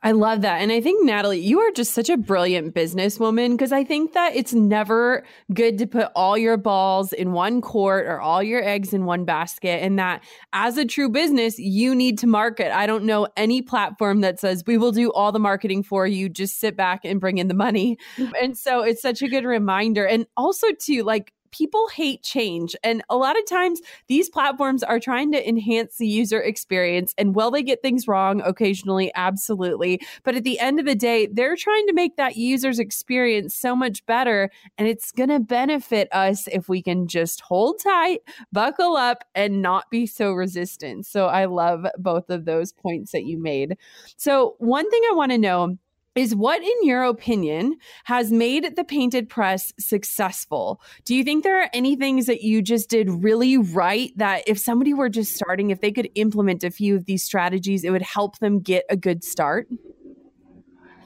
[0.04, 0.62] I love that.
[0.62, 4.36] And I think, Natalie, you are just such a brilliant businesswoman because I think that
[4.36, 8.94] it's never good to put all your balls in one court or all your eggs
[8.94, 9.84] in one basket.
[9.84, 12.76] And that as a true business, you need to market.
[12.76, 16.30] I don't know any platform that says we will do all the marketing for you,
[16.30, 18.00] just sit back and bring in the money.
[18.18, 18.32] Mm-hmm.
[18.42, 20.06] and so it's such a good reminder.
[20.06, 22.76] And also, too, like, people hate change.
[22.84, 27.14] And a lot of times these platforms are trying to enhance the user experience.
[27.18, 29.12] And will they get things wrong occasionally?
[29.16, 30.02] Absolutely.
[30.24, 33.76] But at the end of the day, they're trying to make that user's experience so
[33.76, 34.50] much better.
[34.78, 39.62] And it's going to benefit us if we can just hold tight, buckle up, and
[39.62, 41.06] not be so resistant.
[41.06, 43.78] So I love both of those points that you made.
[44.18, 45.78] So, one thing I want to know
[46.16, 50.82] is what, in your opinion, has made the painted press successful?
[51.06, 54.60] Do you think there are any things that you just did really right that if
[54.60, 58.02] somebody were just starting, if they could implement a few of these strategies, it would
[58.02, 59.68] help them get a good start?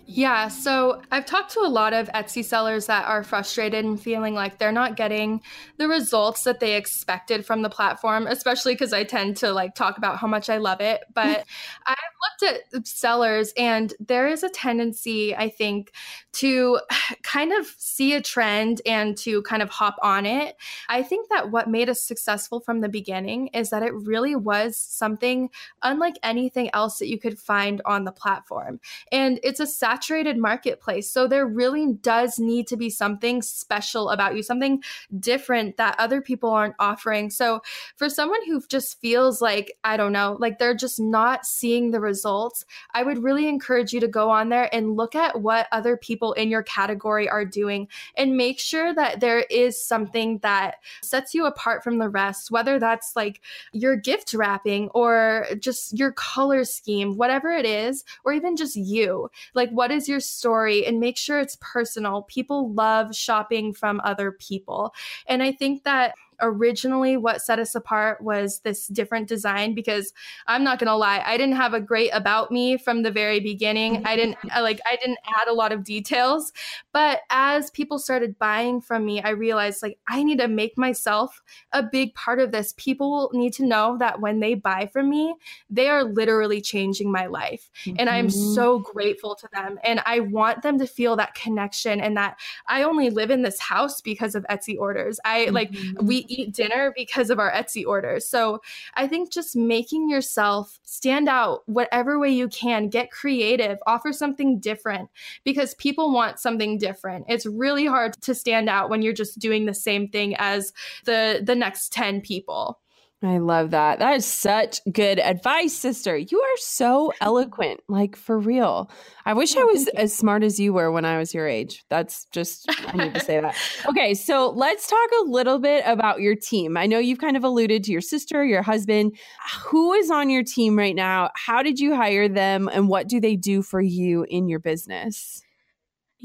[0.07, 4.35] Yeah, so I've talked to a lot of Etsy sellers that are frustrated and feeling
[4.35, 5.41] like they're not getting
[5.77, 9.97] the results that they expected from the platform, especially because I tend to like talk
[9.97, 11.01] about how much I love it.
[11.15, 11.45] But
[11.87, 11.95] I've
[12.43, 15.91] looked at sellers and there is a tendency, I think,
[16.33, 16.79] to
[17.23, 20.55] kind of see a trend and to kind of hop on it.
[20.89, 24.77] I think that what made us successful from the beginning is that it really was
[24.77, 25.49] something
[25.81, 28.79] unlike anything else that you could find on the platform.
[29.11, 31.09] And it's a saturated marketplace.
[31.09, 34.83] So there really does need to be something special about you, something
[35.19, 37.29] different that other people aren't offering.
[37.29, 37.61] So
[37.95, 42.01] for someone who just feels like, I don't know, like they're just not seeing the
[42.01, 45.95] results, I would really encourage you to go on there and look at what other
[45.95, 51.33] people in your category are doing and make sure that there is something that sets
[51.33, 56.65] you apart from the rest, whether that's like your gift wrapping or just your color
[56.65, 59.29] scheme, whatever it is, or even just you.
[59.53, 62.23] Like, what what is your story and make sure it's personal.
[62.23, 64.95] People love shopping from other people.
[65.27, 70.13] And I think that originally what set us apart was this different design because
[70.47, 73.39] I'm not going to lie, I didn't have a great about me from the very
[73.39, 74.05] beginning.
[74.05, 76.51] I didn't like I didn't add a lot of details,
[76.91, 81.41] but as people started buying from me, I realized like I need to make myself
[81.71, 82.73] a big part of this.
[82.77, 85.35] People need to know that when they buy from me,
[85.69, 87.69] they are literally changing my life.
[87.85, 87.97] Mm-hmm.
[87.99, 92.17] And I'm so grateful to them and I want them to feel that connection and
[92.17, 95.19] that I only live in this house because of Etsy orders.
[95.25, 95.55] I mm-hmm.
[95.55, 95.71] like
[96.01, 98.27] we eat dinner because of our Etsy orders.
[98.27, 98.61] So
[98.95, 104.59] I think just making yourself stand out whatever way you can, get creative, offer something
[104.59, 105.09] different
[105.43, 107.25] because people want something different.
[107.27, 110.73] It's really hard to stand out when you're just doing the same thing as
[111.05, 112.79] the the next 10 people.
[113.23, 113.99] I love that.
[113.99, 116.17] That is such good advice, sister.
[116.17, 118.91] You are so eloquent, like for real.
[119.25, 121.85] I wish I oh, was as smart as you were when I was your age.
[121.89, 123.55] That's just, I need to say that.
[123.87, 126.75] Okay, so let's talk a little bit about your team.
[126.75, 129.17] I know you've kind of alluded to your sister, your husband.
[129.65, 131.29] Who is on your team right now?
[131.35, 135.44] How did you hire them, and what do they do for you in your business?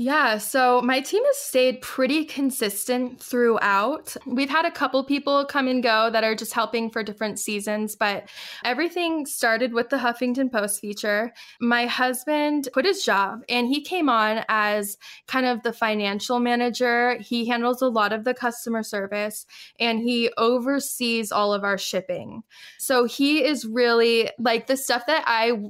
[0.02, 4.16] Yeah, so my team has stayed pretty consistent throughout.
[4.24, 7.96] We've had a couple people come and go that are just helping for different seasons,
[7.96, 8.26] but
[8.64, 11.34] everything started with the Huffington Post feature.
[11.60, 17.18] My husband quit his job and he came on as kind of the financial manager.
[17.18, 19.44] He handles a lot of the customer service
[19.78, 22.42] and he oversees all of our shipping.
[22.78, 25.60] So he is really like the stuff that I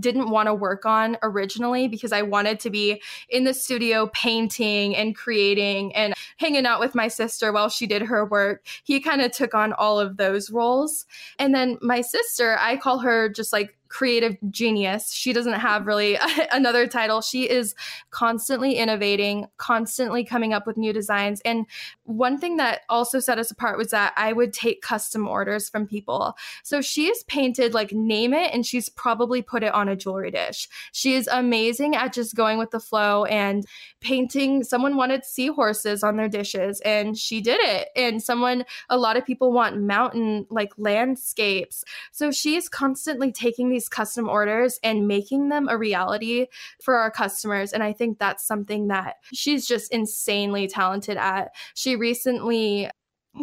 [0.00, 4.06] didn't want to work on originally because I wanted to be in the studio studio
[4.14, 8.66] painting and creating and hanging out with my sister while she did her work.
[8.84, 11.04] He kind of took on all of those roles.
[11.38, 15.12] And then my sister, I call her just like creative genius.
[15.12, 16.18] She doesn't have really
[16.52, 17.20] another title.
[17.20, 17.74] She is
[18.10, 21.40] constantly innovating, constantly coming up with new designs.
[21.44, 21.66] And
[22.04, 25.86] one thing that also set us apart was that I would take custom orders from
[25.86, 26.36] people.
[26.62, 30.30] So she has painted like name it and she's probably put it on a jewelry
[30.30, 30.68] dish.
[30.92, 33.64] She is amazing at just going with the flow and
[34.00, 34.62] painting.
[34.64, 37.88] Someone wanted seahorses on their dishes and she did it.
[37.96, 41.84] And someone, a lot of people want mountain like landscapes.
[42.12, 46.46] So she is constantly taking these custom orders and making them a reality
[46.82, 47.72] for our customers.
[47.72, 51.54] And I think that's something that she's just insanely talented at.
[51.74, 52.90] She recently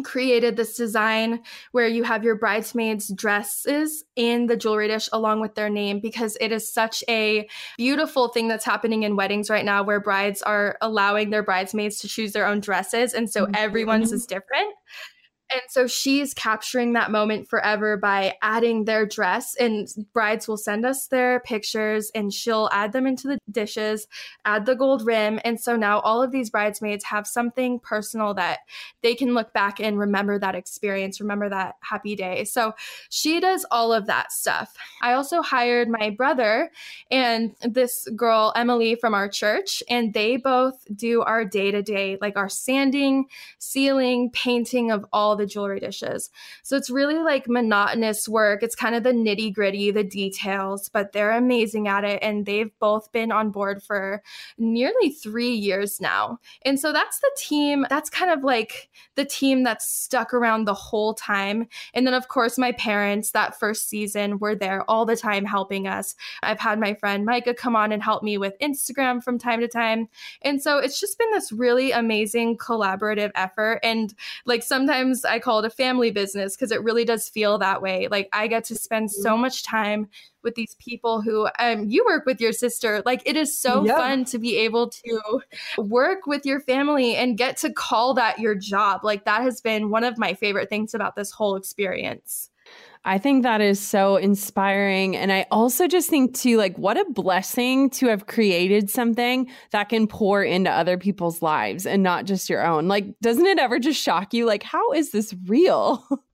[0.02, 1.40] created this design
[1.72, 6.36] where you have your bridesmaids dresses in the jewelry dish along with their name because
[6.40, 10.76] it is such a beautiful thing that's happening in weddings right now where brides are
[10.80, 13.54] allowing their bridesmaids to choose their own dresses and so mm-hmm.
[13.54, 14.74] everyone's is different
[15.54, 20.86] and so she's capturing that moment forever by adding their dress, and brides will send
[20.86, 24.06] us their pictures and she'll add them into the dishes,
[24.44, 25.40] add the gold rim.
[25.44, 28.60] And so now all of these bridesmaids have something personal that
[29.02, 32.44] they can look back and remember that experience, remember that happy day.
[32.44, 32.74] So
[33.10, 34.74] she does all of that stuff.
[35.02, 36.70] I also hired my brother
[37.10, 42.18] and this girl, Emily, from our church, and they both do our day to day,
[42.20, 43.26] like our sanding,
[43.58, 46.30] sealing, painting of all all the jewelry dishes.
[46.62, 48.62] So it's really like monotonous work.
[48.62, 52.20] It's kind of the nitty gritty, the details, but they're amazing at it.
[52.22, 54.22] And they've both been on board for
[54.56, 56.38] nearly three years now.
[56.62, 57.86] And so that's the team.
[57.90, 61.68] That's kind of like the team that's stuck around the whole time.
[61.92, 65.86] And then, of course, my parents that first season were there all the time helping
[65.86, 66.14] us.
[66.42, 69.68] I've had my friend Micah come on and help me with Instagram from time to
[69.68, 70.08] time.
[70.42, 73.80] And so it's just been this really amazing collaborative effort.
[73.82, 74.14] And
[74.46, 78.08] like sometimes I call it a family business because it really does feel that way.
[78.10, 79.42] Like I get to spend so mm-hmm.
[79.42, 80.08] much time
[80.42, 83.02] with these people who um, you work with your sister.
[83.04, 83.96] Like it is so yep.
[83.96, 85.40] fun to be able to
[85.78, 89.04] work with your family and get to call that your job.
[89.04, 92.50] Like that has been one of my favorite things about this whole experience.
[93.06, 95.14] I think that is so inspiring.
[95.14, 99.90] And I also just think, too, like, what a blessing to have created something that
[99.90, 102.88] can pour into other people's lives and not just your own.
[102.88, 104.46] Like, doesn't it ever just shock you?
[104.46, 106.06] Like, how is this real?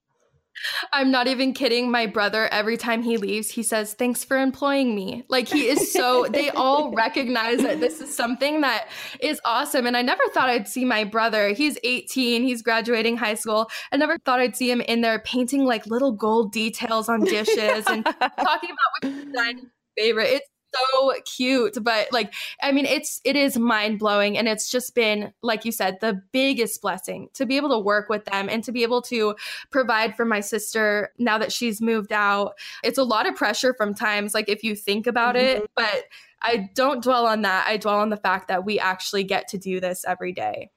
[0.92, 1.90] I'm not even kidding.
[1.90, 5.24] My brother, every time he leaves, he says, Thanks for employing me.
[5.28, 8.88] Like, he is so, they all recognize that this is something that
[9.20, 9.86] is awesome.
[9.86, 11.48] And I never thought I'd see my brother.
[11.48, 13.70] He's 18, he's graduating high school.
[13.92, 17.84] I never thought I'd see him in there painting like little gold details on dishes
[17.86, 19.64] and talking about what his
[19.96, 20.28] favorite.
[20.28, 24.94] It's so cute but like i mean it's it is mind blowing and it's just
[24.94, 28.62] been like you said the biggest blessing to be able to work with them and
[28.64, 29.34] to be able to
[29.70, 32.54] provide for my sister now that she's moved out.
[32.82, 35.62] It's a lot of pressure from times like if you think about mm-hmm.
[35.62, 36.04] it but
[36.42, 37.66] i don't dwell on that.
[37.66, 40.70] I dwell on the fact that we actually get to do this every day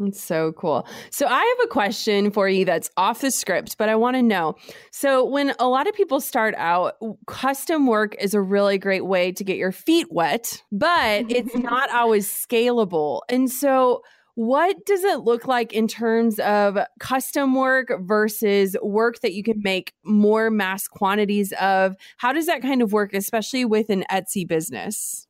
[0.00, 0.86] it's so cool.
[1.10, 4.22] So I have a question for you that's off the script, but I want to
[4.22, 4.56] know.
[4.90, 6.96] So when a lot of people start out,
[7.26, 11.90] custom work is a really great way to get your feet wet, but it's not
[11.90, 13.20] always scalable.
[13.28, 14.02] And so
[14.34, 19.60] what does it look like in terms of custom work versus work that you can
[19.62, 21.94] make more mass quantities of?
[22.16, 25.26] How does that kind of work, especially with an Etsy business?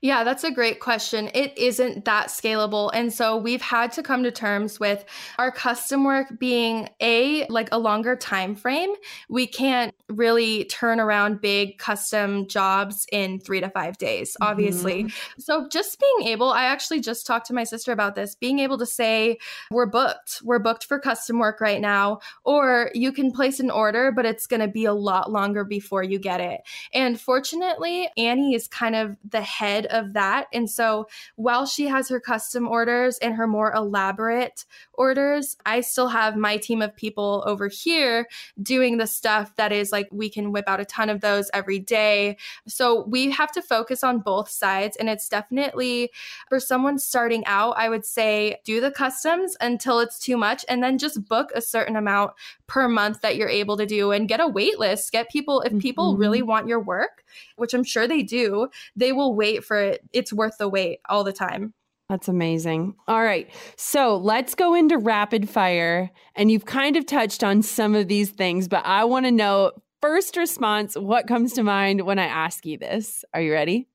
[0.00, 1.30] Yeah, that's a great question.
[1.34, 2.90] It isn't that scalable.
[2.94, 5.04] And so we've had to come to terms with
[5.38, 8.94] our custom work being a like a longer time frame.
[9.28, 15.04] We can't really turn around big custom jobs in 3 to 5 days, obviously.
[15.04, 15.40] Mm-hmm.
[15.40, 18.78] So just being able, I actually just talked to my sister about this, being able
[18.78, 19.38] to say
[19.70, 20.40] we're booked.
[20.44, 24.46] We're booked for custom work right now or you can place an order but it's
[24.46, 26.60] going to be a lot longer before you get it.
[26.92, 30.46] And fortunately, Annie is kind of the head of that.
[30.52, 34.64] And so while she has her custom orders and her more elaborate
[34.94, 38.28] orders, I still have my team of people over here
[38.62, 41.78] doing the stuff that is like we can whip out a ton of those every
[41.78, 42.36] day.
[42.66, 44.96] So we have to focus on both sides.
[44.96, 46.10] And it's definitely
[46.48, 50.82] for someone starting out, I would say do the customs until it's too much and
[50.82, 52.32] then just book a certain amount
[52.66, 55.12] per month that you're able to do and get a wait list.
[55.12, 56.20] Get people, if people mm-hmm.
[56.20, 57.24] really want your work,
[57.56, 60.02] which I'm sure they do, they will wait for it.
[60.12, 61.74] It's worth the wait all the time.
[62.08, 62.94] That's amazing.
[63.06, 63.50] All right.
[63.76, 66.10] So let's go into rapid fire.
[66.34, 69.72] And you've kind of touched on some of these things, but I want to know
[70.00, 73.24] first response what comes to mind when I ask you this?
[73.34, 73.88] Are you ready?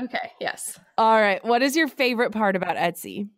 [0.00, 0.80] Okay, yes.
[0.96, 1.44] All right.
[1.44, 3.28] What is your favorite part about Etsy?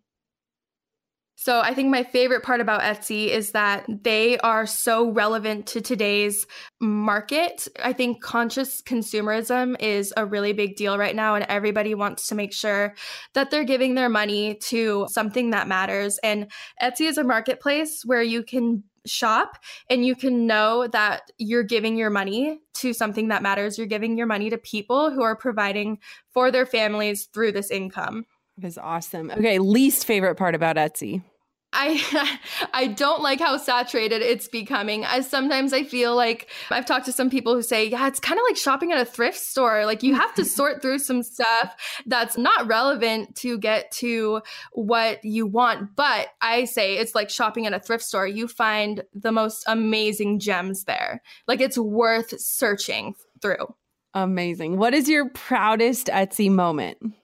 [1.42, 5.80] So I think my favorite part about Etsy is that they are so relevant to
[5.80, 6.46] today's
[6.80, 7.66] market.
[7.82, 12.36] I think conscious consumerism is a really big deal right now, and everybody wants to
[12.36, 12.94] make sure
[13.34, 16.20] that they're giving their money to something that matters.
[16.22, 16.48] And
[16.80, 19.58] Etsy is a marketplace where you can shop
[19.90, 23.78] and you can know that you're giving your money to something that matters.
[23.78, 25.98] You're giving your money to people who are providing
[26.32, 28.26] for their families through this income.
[28.58, 29.32] That is awesome.
[29.32, 31.24] Okay, least favorite part about Etsy.
[31.72, 32.38] I
[32.74, 35.04] I don't like how saturated it's becoming.
[35.04, 38.38] As sometimes I feel like I've talked to some people who say, "Yeah, it's kind
[38.38, 39.86] of like shopping at a thrift store.
[39.86, 41.74] Like you have to sort through some stuff
[42.06, 44.42] that's not relevant to get to
[44.72, 48.26] what you want." But I say it's like shopping at a thrift store.
[48.26, 51.22] You find the most amazing gems there.
[51.46, 53.74] Like it's worth searching through.
[54.14, 54.76] Amazing.
[54.76, 57.14] What is your proudest Etsy moment?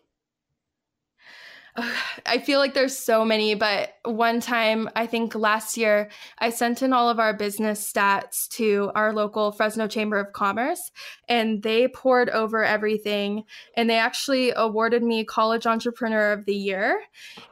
[2.27, 6.83] I feel like there's so many, but one time, I think last year, I sent
[6.83, 10.91] in all of our business stats to our local Fresno Chamber of Commerce,
[11.29, 13.45] and they poured over everything.
[13.77, 17.01] And they actually awarded me College Entrepreneur of the Year.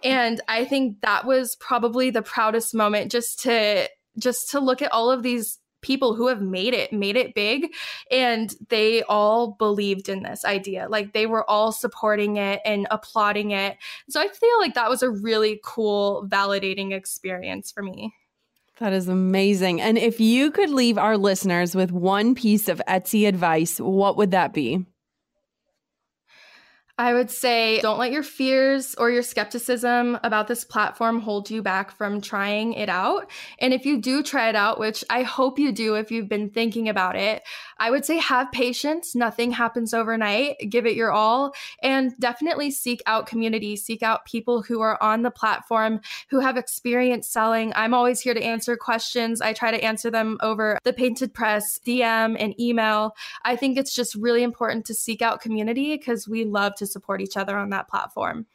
[0.02, 4.92] And I think that was probably the proudest moment just to just to look at
[4.92, 7.72] all of these people who have made it, made it big,
[8.10, 10.88] and they all believed in this idea.
[10.88, 13.76] Like they were all supporting it and applauding it.
[14.08, 18.14] So I feel like that was a really cool, validating experience for me.
[18.78, 19.80] That is amazing.
[19.80, 24.32] And if you could leave our listeners with one piece of Etsy advice, what would
[24.32, 24.84] that be?
[26.98, 31.60] I would say don't let your fears or your skepticism about this platform hold you
[31.60, 33.30] back from trying it out.
[33.58, 36.48] And if you do try it out, which I hope you do if you've been
[36.48, 37.42] thinking about it,
[37.78, 39.14] I would say have patience.
[39.14, 40.56] Nothing happens overnight.
[40.70, 45.20] Give it your all and definitely seek out community, seek out people who are on
[45.20, 47.74] the platform who have experience selling.
[47.76, 49.42] I'm always here to answer questions.
[49.42, 53.14] I try to answer them over the Painted Press, DM, and email.
[53.44, 57.20] I think it's just really important to seek out community because we love to support
[57.20, 58.46] each other on that platform.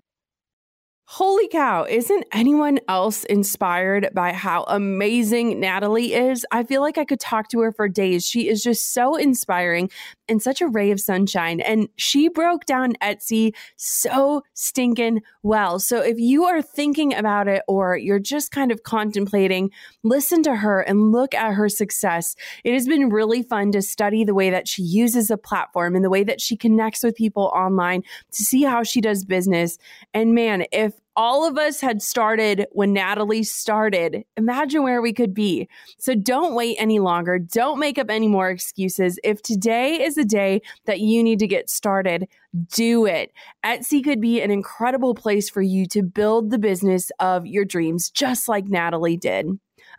[1.07, 6.43] Holy cow, isn't anyone else inspired by how amazing Natalie is?
[6.51, 8.25] I feel like I could talk to her for days.
[8.25, 9.91] She is just so inspiring
[10.27, 11.59] and such a ray of sunshine.
[11.59, 15.77] And she broke down Etsy so stinking well.
[15.77, 19.69] So if you are thinking about it or you're just kind of contemplating,
[20.03, 22.35] listen to her and look at her success.
[22.63, 26.03] It has been really fun to study the way that she uses a platform and
[26.03, 28.01] the way that she connects with people online
[28.31, 29.77] to see how she does business.
[30.11, 35.33] And man, if all of us had started when Natalie started, imagine where we could
[35.33, 35.69] be.
[35.97, 37.39] So don't wait any longer.
[37.39, 39.17] Don't make up any more excuses.
[39.23, 42.27] If today is the day that you need to get started,
[42.71, 43.31] do it.
[43.63, 48.09] Etsy could be an incredible place for you to build the business of your dreams,
[48.09, 49.47] just like Natalie did.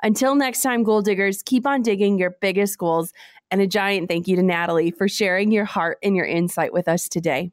[0.03, 3.13] Until next time, goal diggers, keep on digging your biggest goals.
[3.51, 6.89] And a giant thank you to Natalie for sharing your heart and your insight with
[6.89, 7.53] us today.